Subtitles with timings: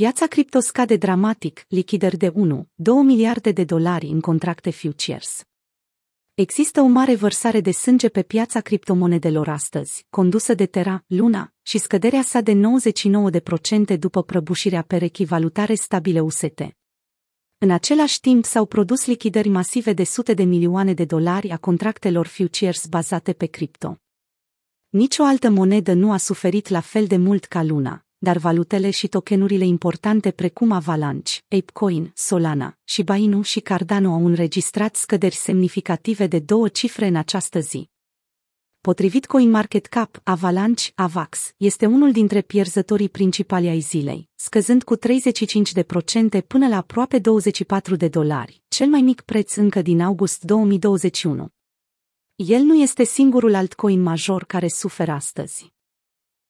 [0.00, 5.44] Piața cripto scade dramatic, lichidări de 1, 2 miliarde de dolari în contracte futures.
[6.34, 11.78] Există o mare vărsare de sânge pe piața criptomonedelor astăzi, condusă de Terra, Luna, și
[11.78, 12.60] scăderea sa de
[13.94, 16.76] 99% după prăbușirea perechii valutare stabile UST.
[17.58, 22.26] În același timp s-au produs lichidări masive de sute de milioane de dolari a contractelor
[22.26, 23.98] futures bazate pe cripto.
[24.88, 29.08] Nicio altă monedă nu a suferit la fel de mult ca Luna, dar valutele și
[29.08, 36.38] tokenurile importante precum Avalanche, ApeCoin, Solana și Bainu și Cardano au înregistrat scăderi semnificative de
[36.38, 37.90] două cifre în această zi.
[38.80, 45.00] Potrivit CoinMarketCap, Avalanche, Avax, este unul dintre pierzătorii principali ai zilei, scăzând cu 35%
[46.46, 51.48] până la aproape 24 de dolari, cel mai mic preț încă din august 2021.
[52.34, 55.73] El nu este singurul altcoin major care suferă astăzi.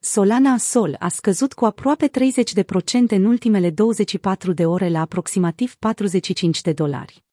[0.00, 2.10] Solana Sol a scăzut cu aproape 30%
[3.08, 7.24] în ultimele 24 de ore la aproximativ 45 de dolari.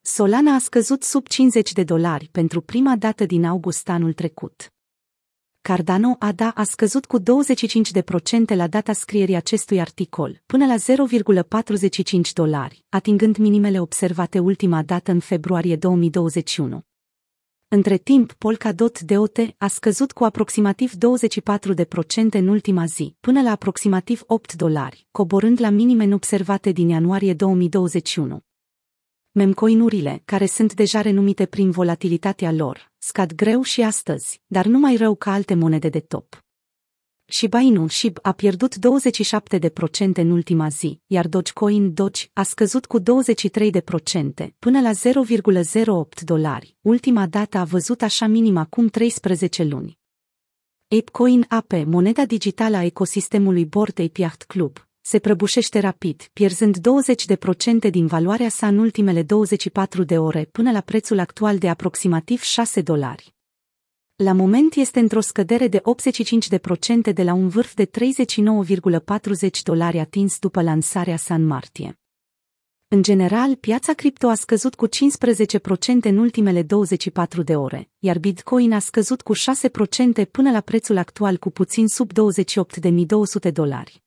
[0.00, 4.72] Solana a scăzut sub 50 de dolari pentru prima dată din august anul trecut.
[5.60, 7.22] Cardano ADA a scăzut cu 25%
[8.46, 15.20] la data scrierii acestui articol, până la 0,45 dolari, atingând minimele observate ultima dată în
[15.20, 16.84] februarie 2021.
[17.74, 20.96] Între timp, Polkadot DOT a scăzut cu aproximativ 24%
[22.30, 28.40] în ultima zi, până la aproximativ 8 dolari, coborând la minime observate din ianuarie 2021.
[29.32, 34.96] Memcoinurile, care sunt deja renumite prin volatilitatea lor, scad greu și astăzi, dar nu mai
[34.96, 36.43] rău ca alte monede de top.
[37.26, 38.78] Shiba Inu SHIB a pierdut 27%
[40.14, 43.02] în ultima zi, iar Dogecoin Doge a scăzut cu 23%
[44.58, 46.76] până la 0,08 dolari.
[46.80, 49.98] Ultima dată a văzut așa minim acum 13 luni.
[50.88, 56.76] ApeCoin AP, moneda digitală a ecosistemului Bored Ape Yacht Club, se prăbușește rapid, pierzând
[57.86, 62.40] 20% din valoarea sa în ultimele 24 de ore până la prețul actual de aproximativ
[62.40, 63.34] 6 dolari.
[64.16, 65.82] La moment este într-o scădere de
[67.10, 67.90] 85% de la un vârf de 39,40
[69.62, 71.98] dolari atins după lansarea sa în martie.
[72.88, 74.90] În general, piața cripto a scăzut cu 15%
[76.02, 79.38] în ultimele 24 de ore, iar Bitcoin a scăzut cu 6%
[80.30, 82.10] până la prețul actual cu puțin sub
[83.48, 84.03] 28.200 dolari.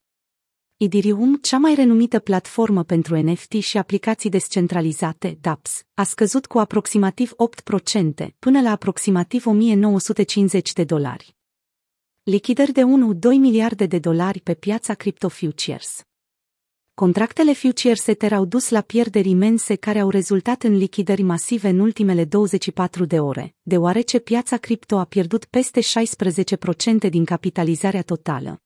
[0.79, 7.31] Ethereum, cea mai renumită platformă pentru NFT și aplicații descentralizate, DApps, a scăzut cu aproximativ
[8.23, 11.35] 8% până la aproximativ 1950 de dolari.
[12.23, 12.85] Lichidări de 1-2
[13.39, 16.03] miliarde de dolari pe piața crypto futures.
[16.93, 21.79] Contractele futures Ether au dus la pierderi imense care au rezultat în lichidări masive în
[21.79, 25.79] ultimele 24 de ore, deoarece piața cripto a pierdut peste
[27.05, 28.61] 16% din capitalizarea totală.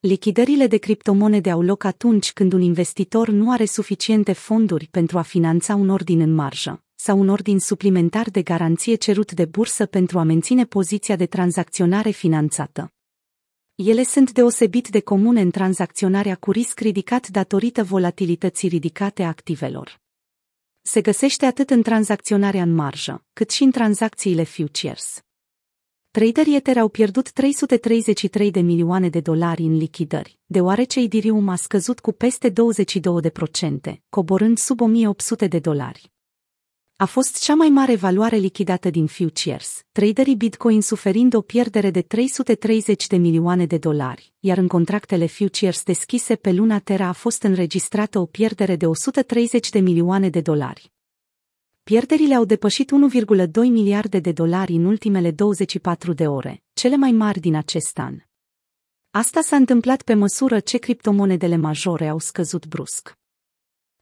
[0.00, 5.22] Lichidările de criptomonede au loc atunci când un investitor nu are suficiente fonduri pentru a
[5.22, 10.18] finanța un ordin în marjă sau un ordin suplimentar de garanție cerut de bursă pentru
[10.18, 12.92] a menține poziția de tranzacționare finanțată.
[13.74, 20.00] Ele sunt deosebit de comune în tranzacționarea cu risc ridicat datorită volatilității ridicate a activelor.
[20.82, 25.22] Se găsește atât în tranzacționarea în marjă, cât și în tranzacțiile futures.
[26.10, 32.00] Traderii Ether au pierdut 333 de milioane de dolari în lichidări, deoarece Ethereum a scăzut
[32.00, 32.52] cu peste 22%,
[34.08, 36.12] coborând sub 1800 de dolari.
[36.96, 42.02] A fost cea mai mare valoare lichidată din futures, traderii Bitcoin suferind o pierdere de
[42.02, 47.42] 330 de milioane de dolari, iar în contractele futures deschise pe luna Terra a fost
[47.42, 50.92] înregistrată o pierdere de 130 de milioane de dolari.
[51.88, 57.40] Pierderile au depășit 1,2 miliarde de dolari în ultimele 24 de ore, cele mai mari
[57.40, 58.14] din acest an.
[59.10, 63.18] Asta s-a întâmplat pe măsură ce criptomonedele majore au scăzut brusc.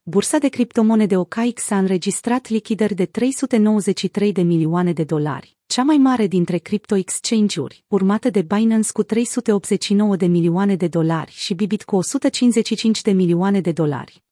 [0.03, 5.97] Bursa de criptomonede OKX a înregistrat lichidări de 393 de milioane de dolari, cea mai
[5.97, 11.85] mare dintre crypto exchange-uri, urmată de Binance cu 389 de milioane de dolari și Bibit
[11.85, 14.26] cu 155 de milioane de dolari.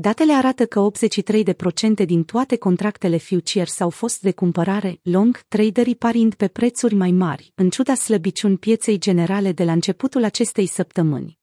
[0.00, 0.90] Datele arată că
[2.02, 7.10] 83% din toate contractele futures au fost de cumpărare long, traderii parind pe prețuri mai
[7.10, 11.38] mari, în ciuda slăbiciuni pieței generale de la începutul acestei săptămâni.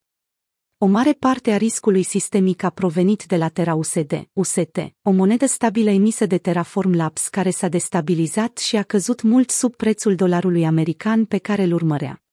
[0.77, 5.45] O mare parte a riscului sistemic a provenit de la Terra USD, UST, o monedă
[5.45, 10.65] stabilă emisă de Terraform Labs care s-a destabilizat și a căzut mult sub prețul dolarului
[10.65, 12.26] american pe care îl urmărea.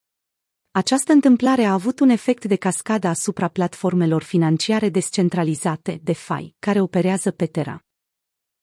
[0.77, 7.31] Această întâmplare a avut un efect de cascadă asupra platformelor financiare descentralizate, DeFi, care operează
[7.31, 7.85] pe Terra.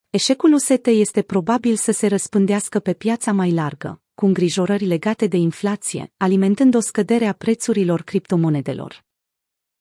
[0.10, 5.38] Eșecul UST este probabil să se răspândească pe piața mai largă, cu îngrijorări legate de
[5.38, 9.04] inflație, alimentând o scădere a prețurilor criptomonedelor.